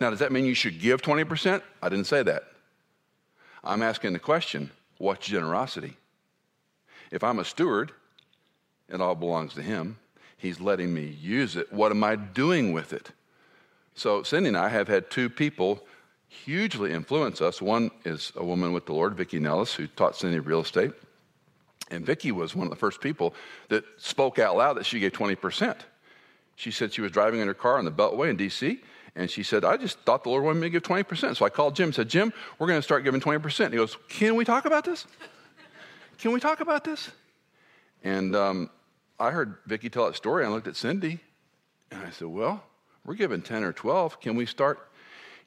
[0.00, 1.62] Now, does that mean you should give 20%?
[1.82, 2.44] I didn't say that.
[3.64, 5.96] I'm asking the question what's generosity?
[7.10, 7.92] If I'm a steward,
[8.88, 9.98] it all belongs to Him.
[10.36, 11.72] He's letting me use it.
[11.72, 13.10] What am I doing with it?
[13.94, 15.84] So, Cindy and I have had two people
[16.28, 17.60] hugely influence us.
[17.60, 20.92] One is a woman with the Lord, Vicki Nellis, who taught Cindy real estate.
[21.90, 23.34] And Vicki was one of the first people
[23.68, 25.76] that spoke out loud that she gave 20%.
[26.56, 28.80] She said she was driving in her car on the Beltway in D.C.,
[29.16, 31.36] and she said, I just thought the Lord wanted me to give 20%.
[31.36, 33.70] So I called Jim and said, Jim, we're going to start giving 20%.
[33.70, 35.06] He goes, Can we talk about this?
[36.18, 37.10] Can we talk about this?
[38.04, 38.70] And um,
[39.18, 40.44] I heard Vicki tell that story.
[40.44, 41.18] I looked at Cindy,
[41.90, 42.62] and I said, Well,
[43.04, 44.20] we're giving 10 or 12.
[44.20, 44.87] Can we start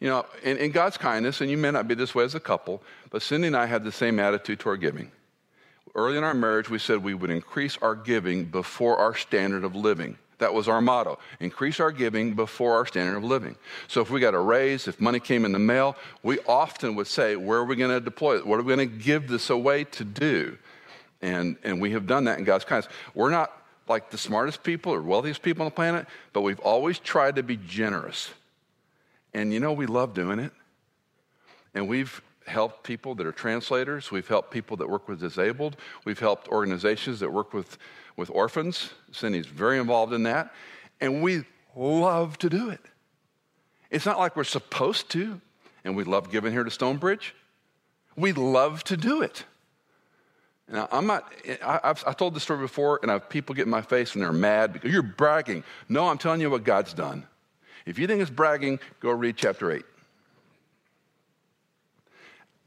[0.01, 2.39] you know, in, in, God's kindness, and you may not be this way as a
[2.39, 5.11] couple, but Cindy and I had the same attitude toward giving.
[5.93, 9.75] Early in our marriage, we said we would increase our giving before our standard of
[9.75, 10.17] living.
[10.39, 13.55] That was our motto increase our giving before our standard of living.
[13.87, 17.05] So if we got a raise, if money came in the mail, we often would
[17.05, 18.47] say, Where are we going to deploy it?
[18.47, 20.57] What are we going to give this away to do?
[21.21, 22.91] And, and we have done that in God's kindness.
[23.13, 23.55] We're not
[23.87, 27.43] like the smartest people or wealthiest people on the planet, but we've always tried to
[27.43, 28.31] be generous.
[29.33, 30.51] And you know, we love doing it.
[31.73, 34.11] And we've helped people that are translators.
[34.11, 35.77] We've helped people that work with disabled.
[36.05, 37.77] We've helped organizations that work with,
[38.17, 38.91] with orphans.
[39.11, 40.53] Cindy's very involved in that.
[40.99, 41.43] And we
[41.75, 42.81] love to do it.
[43.89, 45.41] It's not like we're supposed to,
[45.83, 47.35] and we love giving here to Stonebridge.
[48.15, 49.45] We love to do it.
[50.69, 51.31] Now, I'm not,
[51.65, 54.13] I, have I told this story before, and I have people get in my face
[54.13, 55.65] and they're mad because you're bragging.
[55.89, 57.27] No, I'm telling you what God's done.
[57.85, 59.83] If you think it's bragging, go read chapter 8.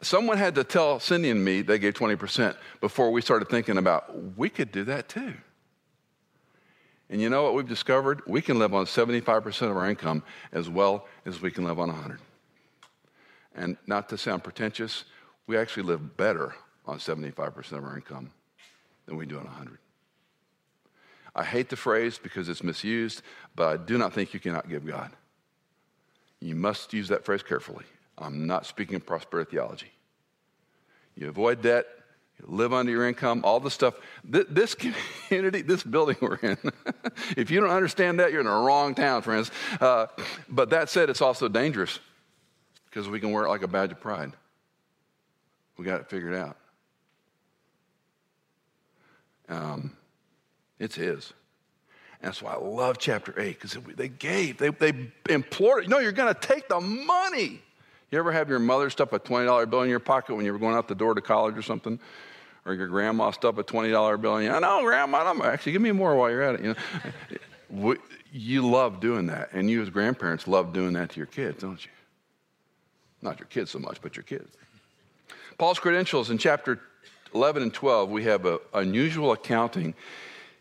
[0.02, 4.36] Someone had to tell Cindy and me they gave 20% before we started thinking about
[4.36, 5.34] we could do that too.
[7.08, 8.22] And you know what we've discovered?
[8.26, 10.22] We can live on 75% of our income
[10.52, 12.18] as well as we can live on 100.
[13.54, 15.04] And not to sound pretentious,
[15.46, 16.54] we actually live better
[16.86, 18.30] on 75% of our income
[19.06, 19.78] than we do on 100.
[21.34, 23.22] I hate the phrase because it's misused,
[23.56, 25.10] but I do not think you cannot give God.
[26.40, 27.84] You must use that phrase carefully.
[28.16, 29.90] I'm not speaking of prosperity theology.
[31.16, 31.86] You avoid debt,
[32.38, 33.94] you live under your income, all the stuff.
[34.24, 34.74] This
[35.28, 36.58] community, this building we're in,
[37.36, 39.50] if you don't understand that, you're in the wrong town, friends.
[39.80, 40.06] Uh,
[40.48, 41.98] but that said, it's also dangerous
[42.90, 44.32] because we can wear it like a badge of pride.
[45.76, 46.56] We got it figured out.
[49.48, 49.96] Um,
[50.84, 51.32] it's His.
[52.20, 56.12] And that's why I love chapter 8 because they gave, they, they implored, know, you're
[56.12, 57.60] going to take the money.
[58.10, 60.58] You ever have your mother stuff a $20 bill in your pocket when you were
[60.58, 61.98] going out the door to college or something?
[62.64, 64.52] Or your grandma stuff a $20 bill in you?
[64.52, 66.60] I know, grandma, I'm, actually, give me more while you're at it.
[66.62, 66.76] You,
[67.70, 67.96] know?
[68.32, 69.50] you love doing that.
[69.52, 71.90] And you as grandparents love doing that to your kids, don't you?
[73.20, 74.56] Not your kids so much, but your kids.
[75.58, 76.80] Paul's credentials in chapter
[77.34, 79.94] 11 and 12, we have an unusual accounting.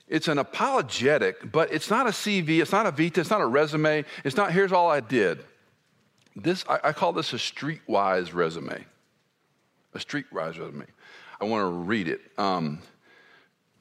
[0.07, 3.45] It's an apologetic, but it's not a CV, it's not a vita, it's not a
[3.45, 5.43] resume, it's not here's all I did.
[6.35, 8.85] This, I, I call this a streetwise resume.
[9.93, 10.85] A streetwise resume.
[11.39, 12.21] I want to read it.
[12.37, 12.79] Um,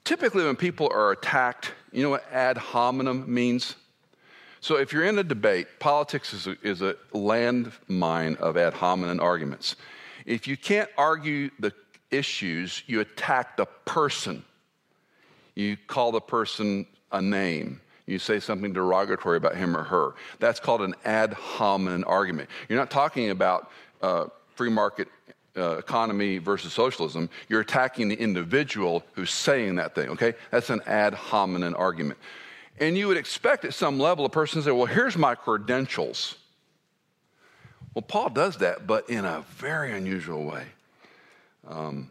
[0.05, 3.77] typically, when people are attacked, you know what ad hominem means?
[4.61, 9.21] So, if you're in a debate, politics is a, is a landmine of ad hominem
[9.21, 9.77] arguments.
[10.27, 11.73] If you can't argue the
[12.11, 14.45] issues, you attack the person.
[15.55, 17.81] You call the person a name.
[18.07, 20.15] You say something derogatory about him or her.
[20.39, 22.51] That's called an ad hominem argument.
[22.69, 25.09] You're not talking about uh, free market
[25.57, 27.29] uh, economy versus socialism.
[27.49, 30.35] You're attacking the individual who's saying that thing, okay?
[30.51, 32.19] That's an ad hominem argument.
[32.81, 36.37] And you would expect at some level a person to say, well, here's my credentials.
[37.95, 40.65] Well, Paul does that, but in a very unusual way.
[41.69, 42.09] Um,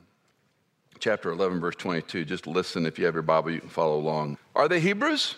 [1.01, 2.23] chapter 11, verse 22.
[2.23, 4.37] Just listen if you have your Bible, you can follow along.
[4.55, 5.35] Are they Hebrews?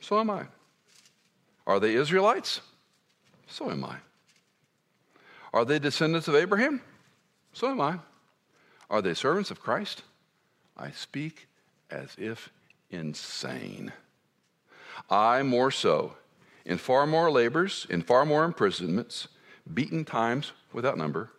[0.00, 0.44] So am I.
[1.66, 2.60] Are they Israelites?
[3.46, 3.96] So am I.
[5.52, 6.82] Are they descendants of Abraham?
[7.52, 7.98] So am I.
[8.90, 10.02] Are they servants of Christ?
[10.76, 11.46] I speak
[11.90, 12.50] as if
[12.90, 13.92] insane.
[15.08, 16.16] I more so,
[16.64, 19.28] in far more labors, in far more imprisonments,
[19.72, 21.30] beaten times without number,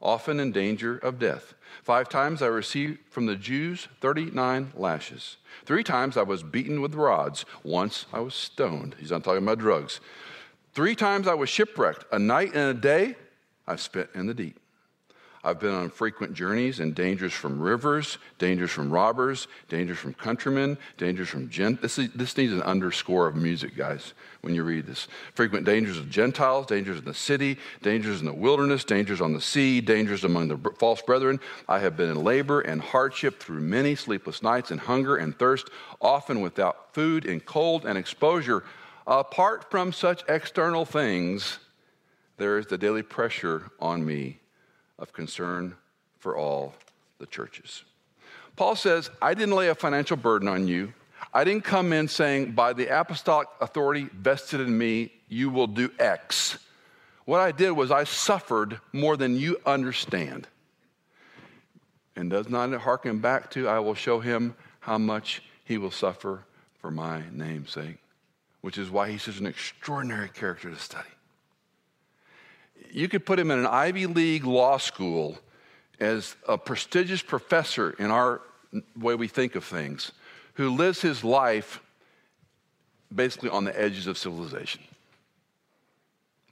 [0.00, 1.54] often in danger of death.
[1.82, 5.36] Five times I received from the Jews 39 lashes.
[5.64, 7.44] Three times I was beaten with rods.
[7.62, 8.96] Once I was stoned.
[8.98, 10.00] He's not talking about drugs.
[10.72, 12.04] Three times I was shipwrecked.
[12.12, 13.16] A night and a day
[13.66, 14.58] I've spent in the deep.
[15.44, 20.76] I've been on frequent journeys and dangers from rivers, dangers from robbers, dangers from countrymen,
[20.96, 21.80] dangers from gent.
[21.80, 25.06] This, is, this needs an underscore of music, guys, when you read this.
[25.34, 29.40] Frequent dangers of Gentiles, dangers in the city, dangers in the wilderness, dangers on the
[29.40, 31.38] sea, dangers among the false brethren.
[31.68, 35.68] I have been in labor and hardship through many sleepless nights and hunger and thirst,
[36.00, 38.64] often without food and cold and exposure.
[39.06, 41.60] Apart from such external things,
[42.38, 44.40] there is the daily pressure on me
[44.98, 45.74] of concern
[46.18, 46.74] for all
[47.18, 47.84] the churches.
[48.56, 50.92] Paul says, I didn't lay a financial burden on you.
[51.32, 55.90] I didn't come in saying, by the apostolic authority vested in me, you will do
[55.98, 56.58] X.
[57.24, 60.48] What I did was I suffered more than you understand.
[62.16, 65.90] And does not it harken back to, I will show him how much he will
[65.90, 66.44] suffer
[66.80, 67.98] for my name's sake,
[68.62, 71.08] which is why he's such an extraordinary character to study
[72.92, 75.38] you could put him in an Ivy League law school
[76.00, 78.40] as a prestigious professor in our
[78.96, 80.12] way we think of things,
[80.54, 81.80] who lives his life
[83.14, 84.82] basically on the edges of civilization.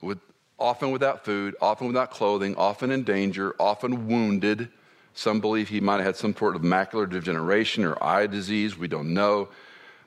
[0.01, 0.19] With,
[0.59, 4.69] often without food, often without clothing, often in danger, often wounded.
[5.15, 8.77] Some believe he might have had some sort of macular degeneration or eye disease.
[8.77, 9.49] We don't know.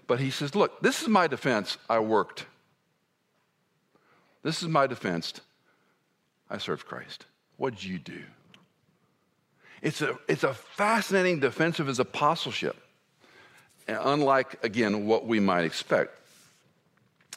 [0.08, 1.78] But he says, Look, this is my defense.
[1.89, 2.45] I worked.
[4.43, 5.34] This is my defense.
[6.50, 7.26] I served Christ.
[7.58, 8.22] What did you do?
[9.82, 12.76] It's a, it's a fascinating defense of his apostleship,
[13.88, 16.16] unlike, again, what we might expect.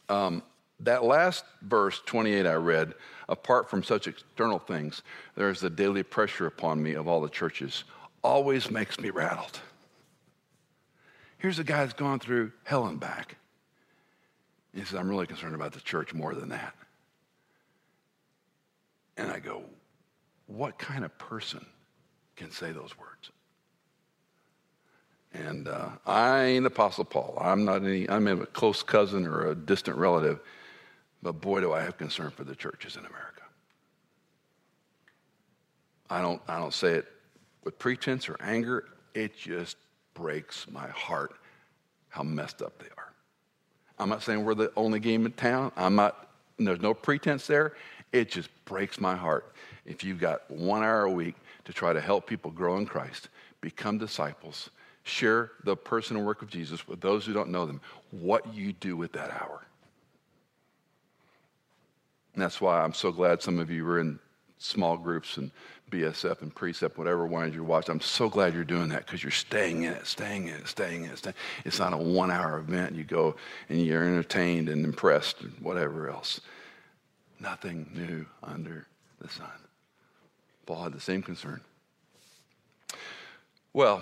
[0.08, 0.42] Um,
[0.80, 2.94] that last verse, 28, I read,
[3.28, 5.02] apart from such external things,
[5.36, 7.84] there's the daily pressure upon me of all the churches,
[8.22, 9.60] always makes me rattled.
[11.38, 13.36] Here's a guy that's gone through hell and back.
[14.74, 16.74] He says, I'm really concerned about the church more than that.
[19.16, 19.62] And I go,
[20.46, 21.64] what kind of person
[22.36, 23.30] can say those words?
[25.34, 27.38] And uh, I ain't Apostle Paul.
[27.40, 30.40] I'm not any, I'm a close cousin or a distant relative.
[31.22, 33.42] But boy, do I have concern for the churches in America.
[36.10, 37.06] I don't, I don't say it
[37.64, 38.84] with pretense or anger.
[39.14, 39.76] It just
[40.14, 41.34] breaks my heart
[42.10, 43.12] how messed up they are.
[43.98, 45.72] I'm not saying we're the only game in town.
[45.76, 47.74] I'm not, there's no pretense there.
[48.12, 49.52] It just breaks my heart
[49.86, 51.34] if you've got one hour a week
[51.64, 53.28] to try to help people grow in Christ,
[53.60, 54.70] become disciples,
[55.02, 58.72] share the person and work of Jesus with those who don't know them, what you
[58.72, 59.62] do with that hour.
[62.34, 64.18] And that's why I'm so glad some of you were in
[64.58, 65.50] small groups and
[65.90, 67.92] BSF and Precept, whatever ones you're watching.
[67.92, 71.04] I'm so glad you're doing that because you're staying in it, staying in it, staying
[71.04, 71.18] in it.
[71.18, 71.34] Staying.
[71.64, 72.94] It's not a one hour event.
[72.94, 73.36] You go
[73.68, 76.40] and you're entertained and impressed and whatever else.
[77.42, 78.86] Nothing new under
[79.20, 79.50] the sun.
[80.64, 81.60] Paul had the same concern.
[83.72, 84.00] Well,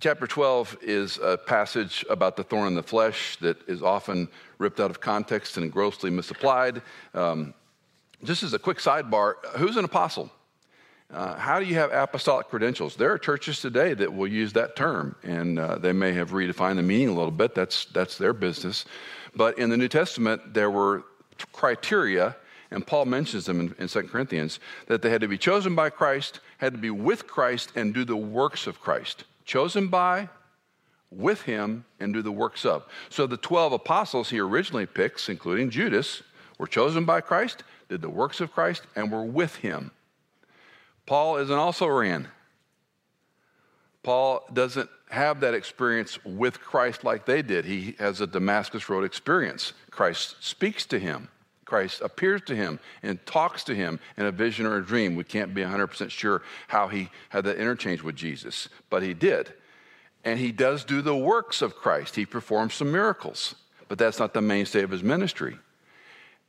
[0.00, 4.28] chapter 12 is a passage about the thorn in the flesh that is often
[4.58, 6.82] ripped out of context and grossly misapplied.
[7.14, 7.54] Um,
[8.24, 10.28] just as a quick sidebar, who's an apostle?
[11.12, 12.96] Uh, how do you have apostolic credentials?
[12.96, 16.76] There are churches today that will use that term, and uh, they may have redefined
[16.76, 17.54] the meaning a little bit.
[17.54, 18.84] That's, that's their business.
[19.36, 21.04] But in the New Testament, there were
[21.52, 22.36] criteria,
[22.70, 25.90] and Paul mentions them in, in 2 Corinthians, that they had to be chosen by
[25.90, 29.24] Christ, had to be with Christ, and do the works of Christ.
[29.44, 30.28] Chosen by,
[31.10, 32.84] with him, and do the works of.
[33.08, 36.22] So the 12 apostles he originally picks, including Judas,
[36.58, 39.92] were chosen by Christ, did the works of Christ, and were with him.
[41.06, 42.28] Paul is an also ran.
[44.02, 47.64] Paul doesn't have that experience with Christ like they did.
[47.64, 49.72] He has a Damascus Road experience.
[49.90, 51.28] Christ speaks to him.
[51.68, 55.14] Christ appears to him and talks to him in a vision or a dream.
[55.14, 59.52] We can't be 100% sure how he had that interchange with Jesus, but he did.
[60.24, 62.16] And he does do the works of Christ.
[62.16, 63.54] He performs some miracles,
[63.86, 65.58] but that's not the mainstay of his ministry.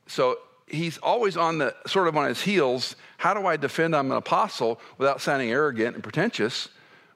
[0.06, 2.96] So he's always on the sort of on his heels.
[3.18, 6.70] How do I defend I'm an apostle without sounding arrogant and pretentious?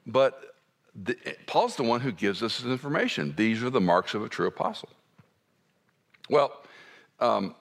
[0.05, 0.55] But
[0.93, 3.33] the, Paul's the one who gives us this information.
[3.35, 4.89] These are the marks of a true apostle.
[6.29, 6.61] Well,
[7.19, 7.55] um,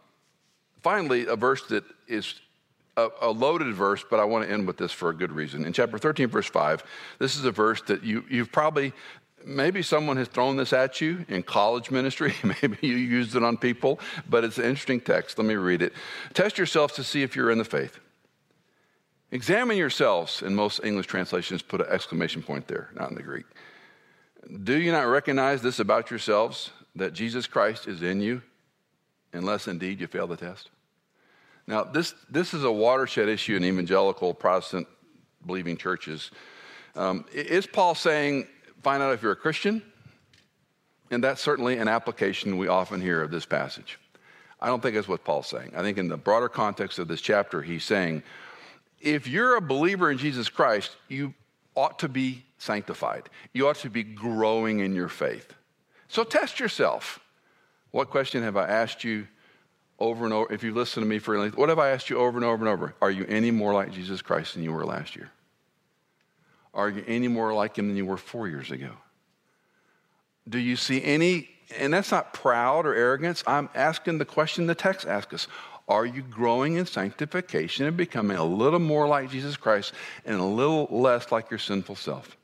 [0.85, 2.35] finally, a verse that is
[2.97, 5.65] a, a, loaded verse, but I want to end with this for a good reason.
[5.65, 6.85] In chapter 13, verse 5,
[7.19, 8.93] this is a verse that you, you've probably
[9.47, 12.35] maybe someone has thrown this at you in college ministry.
[12.45, 15.39] maybe you used it on people, but it's an interesting text.
[15.39, 15.95] Let me read it.
[16.35, 17.99] Test yourselves to see if you're in the faith.
[19.31, 23.47] Examine yourselves, in most English translations, put an exclamation point there, not in the Greek.
[24.63, 28.43] Do you not recognize this about yourselves, that Jesus Christ is in you,
[29.33, 30.71] unless indeed you fail the test?
[31.67, 34.87] Now, this, this is a watershed issue in evangelical Protestant
[35.47, 36.31] believing churches.
[36.95, 38.47] Um, is Paul saying
[38.85, 39.83] find out if you're a Christian.
[41.11, 43.99] And that's certainly an application we often hear of this passage.
[44.61, 45.73] I don't think that's what Paul's saying.
[45.77, 48.23] I think in the broader context of this chapter, he's saying
[49.01, 51.35] if you're a believer in Jesus Christ, you
[51.75, 53.29] ought to be sanctified.
[53.53, 55.53] You ought to be growing in your faith.
[56.09, 57.21] So test yourself.
[57.91, 59.27] What question have I asked you
[59.99, 60.53] over and over?
[60.53, 62.69] If you listen to me for what have I asked you over and over and
[62.69, 62.95] over?
[63.01, 65.31] Are you any more like Jesus Christ than you were last year?
[66.75, 68.91] Are you any more like him than you were four years ago?
[70.49, 73.43] Do you see any, and that's not proud or arrogance.
[73.47, 75.49] I'm asking the question the text asks us
[75.89, 79.93] Are you growing in sanctification and becoming a little more like Jesus Christ
[80.27, 82.37] and a little less like your sinful self?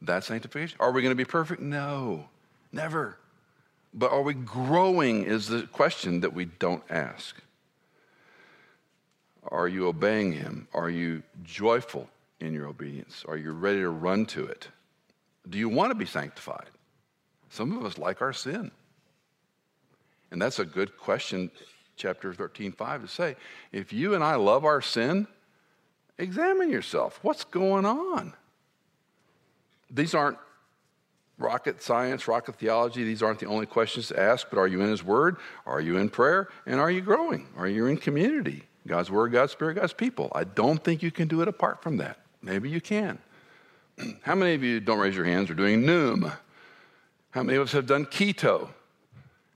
[0.00, 0.76] That's sanctification.
[0.80, 1.60] Are we going to be perfect?
[1.60, 2.28] No,
[2.72, 3.18] never.
[3.94, 7.36] But are we growing is the question that we don't ask.
[9.48, 10.66] Are you obeying him?
[10.74, 12.08] Are you joyful
[12.40, 13.24] in your obedience?
[13.28, 14.68] Are you ready to run to it?
[15.48, 16.70] Do you want to be sanctified?
[17.50, 18.72] Some of us like our sin.
[20.32, 21.50] And that's a good question,
[21.94, 23.36] chapter 13, 5, to say.
[23.70, 25.28] If you and I love our sin,
[26.18, 27.20] examine yourself.
[27.22, 28.32] What's going on?
[29.88, 30.38] These aren't
[31.38, 33.04] rocket science, rocket theology.
[33.04, 35.36] These aren't the only questions to ask, but are you in His Word?
[35.66, 36.48] Are you in prayer?
[36.66, 37.48] And are you growing?
[37.56, 38.64] Are you in community?
[38.86, 40.30] God's Word, God's Spirit, God's people.
[40.34, 42.18] I don't think you can do it apart from that.
[42.42, 43.18] Maybe you can.
[44.22, 46.32] How many of you, don't raise your hands, are doing Noom?
[47.30, 48.68] How many of us have done keto?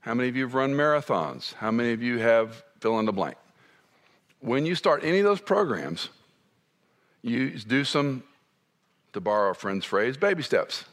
[0.00, 1.54] How many of you have run marathons?
[1.54, 3.36] How many of you have fill in the blank?
[4.40, 6.08] When you start any of those programs,
[7.22, 8.22] you do some,
[9.12, 10.84] to borrow a friend's phrase, baby steps.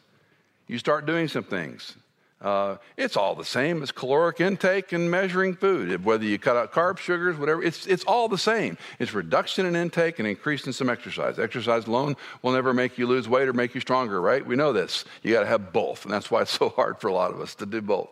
[0.67, 1.95] You start doing some things.
[2.41, 6.03] Uh, it's all the same as caloric intake and measuring food.
[6.03, 8.77] Whether you cut out carbs, sugars, whatever, it's, it's all the same.
[8.99, 11.39] It's reduction in intake and increase in some exercise.
[11.39, 14.45] Exercise alone will never make you lose weight or make you stronger, right?
[14.45, 15.05] We know this.
[15.23, 17.39] You got to have both, and that's why it's so hard for a lot of
[17.39, 18.09] us to do both.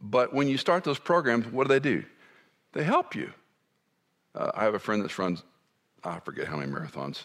[0.00, 2.04] But when you start those programs, what do they do?
[2.72, 3.32] They help you.
[4.34, 5.42] Uh, I have a friend that runs,
[6.02, 7.24] I forget how many marathons,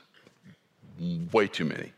[1.31, 1.93] way too many.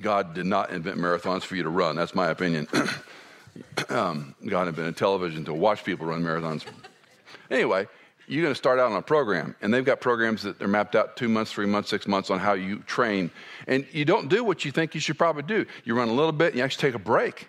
[0.00, 1.96] God did not invent marathons for you to run.
[1.96, 2.68] That's my opinion.
[3.88, 6.64] um, God invented television to watch people run marathons.
[7.50, 7.86] Anyway,
[8.28, 10.94] you're going to start out on a program, and they've got programs that are mapped
[10.94, 13.30] out two months, three months, six months on how you train.
[13.66, 15.66] And you don't do what you think you should probably do.
[15.84, 17.48] You run a little bit, and you actually take a break.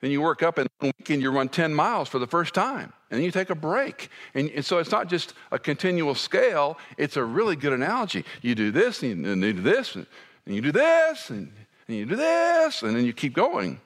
[0.00, 2.92] Then you work up, and one weekend you run 10 miles for the first time,
[3.10, 4.10] and then you take a break.
[4.34, 8.24] And, and, so it's not just a continual scale, it's a really good analogy.
[8.42, 10.06] You do this, and you do this, and
[10.46, 11.52] and you do this, and,
[11.88, 13.80] and you do this, and then you keep going.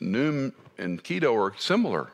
[0.00, 2.10] Noom and keto are similar.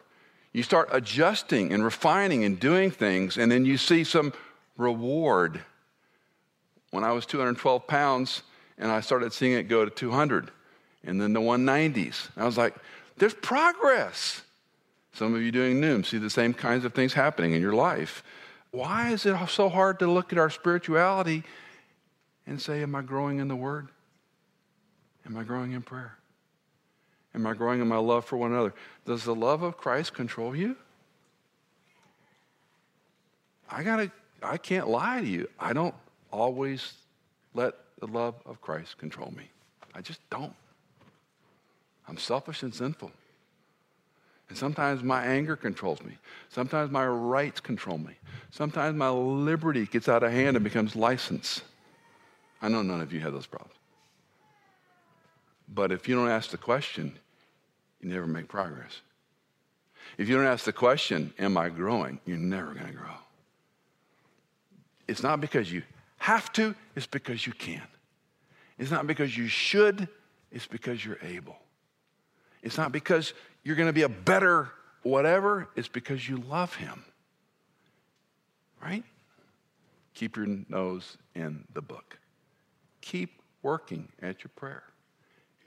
[0.52, 4.32] You start adjusting and refining and doing things, and then you see some
[4.76, 5.62] reward.
[6.90, 8.42] When I was 212 pounds,
[8.76, 10.50] and I started seeing it go to 200,
[11.04, 12.74] and then the 190s, I was like,
[13.16, 14.42] there's progress.
[15.14, 18.22] Some of you doing Noom see the same kinds of things happening in your life.
[18.70, 21.44] Why is it so hard to look at our spirituality
[22.46, 23.88] and say, Am I growing in the Word?
[25.26, 26.16] Am I growing in prayer?
[27.34, 28.74] Am I growing in my love for one another?
[29.06, 30.76] Does the love of Christ control you?
[33.70, 34.10] I gotta
[34.42, 35.48] I can't lie to you.
[35.58, 35.94] I don't
[36.30, 36.94] always
[37.54, 39.48] let the love of Christ control me.
[39.94, 40.54] I just don't.
[42.08, 43.10] I'm selfish and sinful.
[44.48, 46.18] And sometimes my anger controls me.
[46.50, 48.14] Sometimes my rights control me.
[48.50, 51.62] Sometimes my liberty gets out of hand and becomes license.
[52.62, 53.74] I know none of you have those problems.
[55.68, 57.18] But if you don't ask the question,
[58.00, 59.00] you never make progress.
[60.16, 62.20] If you don't ask the question, Am I growing?
[62.24, 63.16] you're never going to grow.
[65.08, 65.82] It's not because you
[66.18, 67.82] have to, it's because you can.
[68.78, 70.08] It's not because you should,
[70.50, 71.56] it's because you're able.
[72.62, 73.34] It's not because
[73.64, 74.70] you're going to be a better
[75.02, 77.04] whatever, it's because you love Him.
[78.80, 79.04] Right?
[80.14, 82.18] Keep your nose in the book.
[83.02, 84.82] Keep working at your prayer.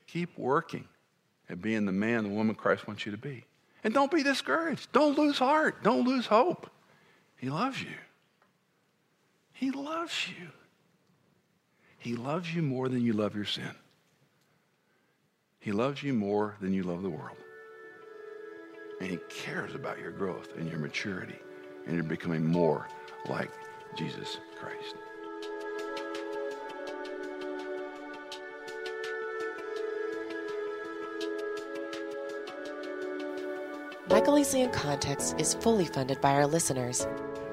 [0.08, 0.88] Keep working
[1.50, 3.46] at being the man, the woman Christ wants you to be.
[3.84, 4.92] And don't be discouraged.
[4.92, 5.84] Don't lose heart.
[5.84, 6.70] Don't lose hope.
[7.38, 7.90] He loves you.
[9.54, 10.48] He loves you.
[12.00, 13.72] He loves you more than you love your sin.
[15.60, 17.38] He loves you more than you love the world.
[19.00, 21.40] And He cares about your growth and your maturity
[21.86, 22.88] and you're becoming more
[23.30, 23.52] like
[23.96, 24.96] Jesus Christ.
[34.34, 37.07] Easley in Context is fully funded by our listeners.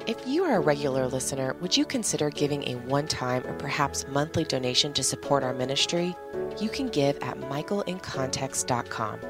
[0.07, 4.07] If you are a regular listener, would you consider giving a one time or perhaps
[4.09, 6.17] monthly donation to support our ministry?
[6.59, 9.21] You can give at michaelincontext.com.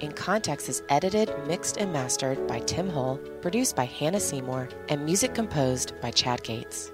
[0.00, 5.04] In Context is edited, mixed, and mastered by Tim Hull, produced by Hannah Seymour, and
[5.04, 6.92] music composed by Chad Gates.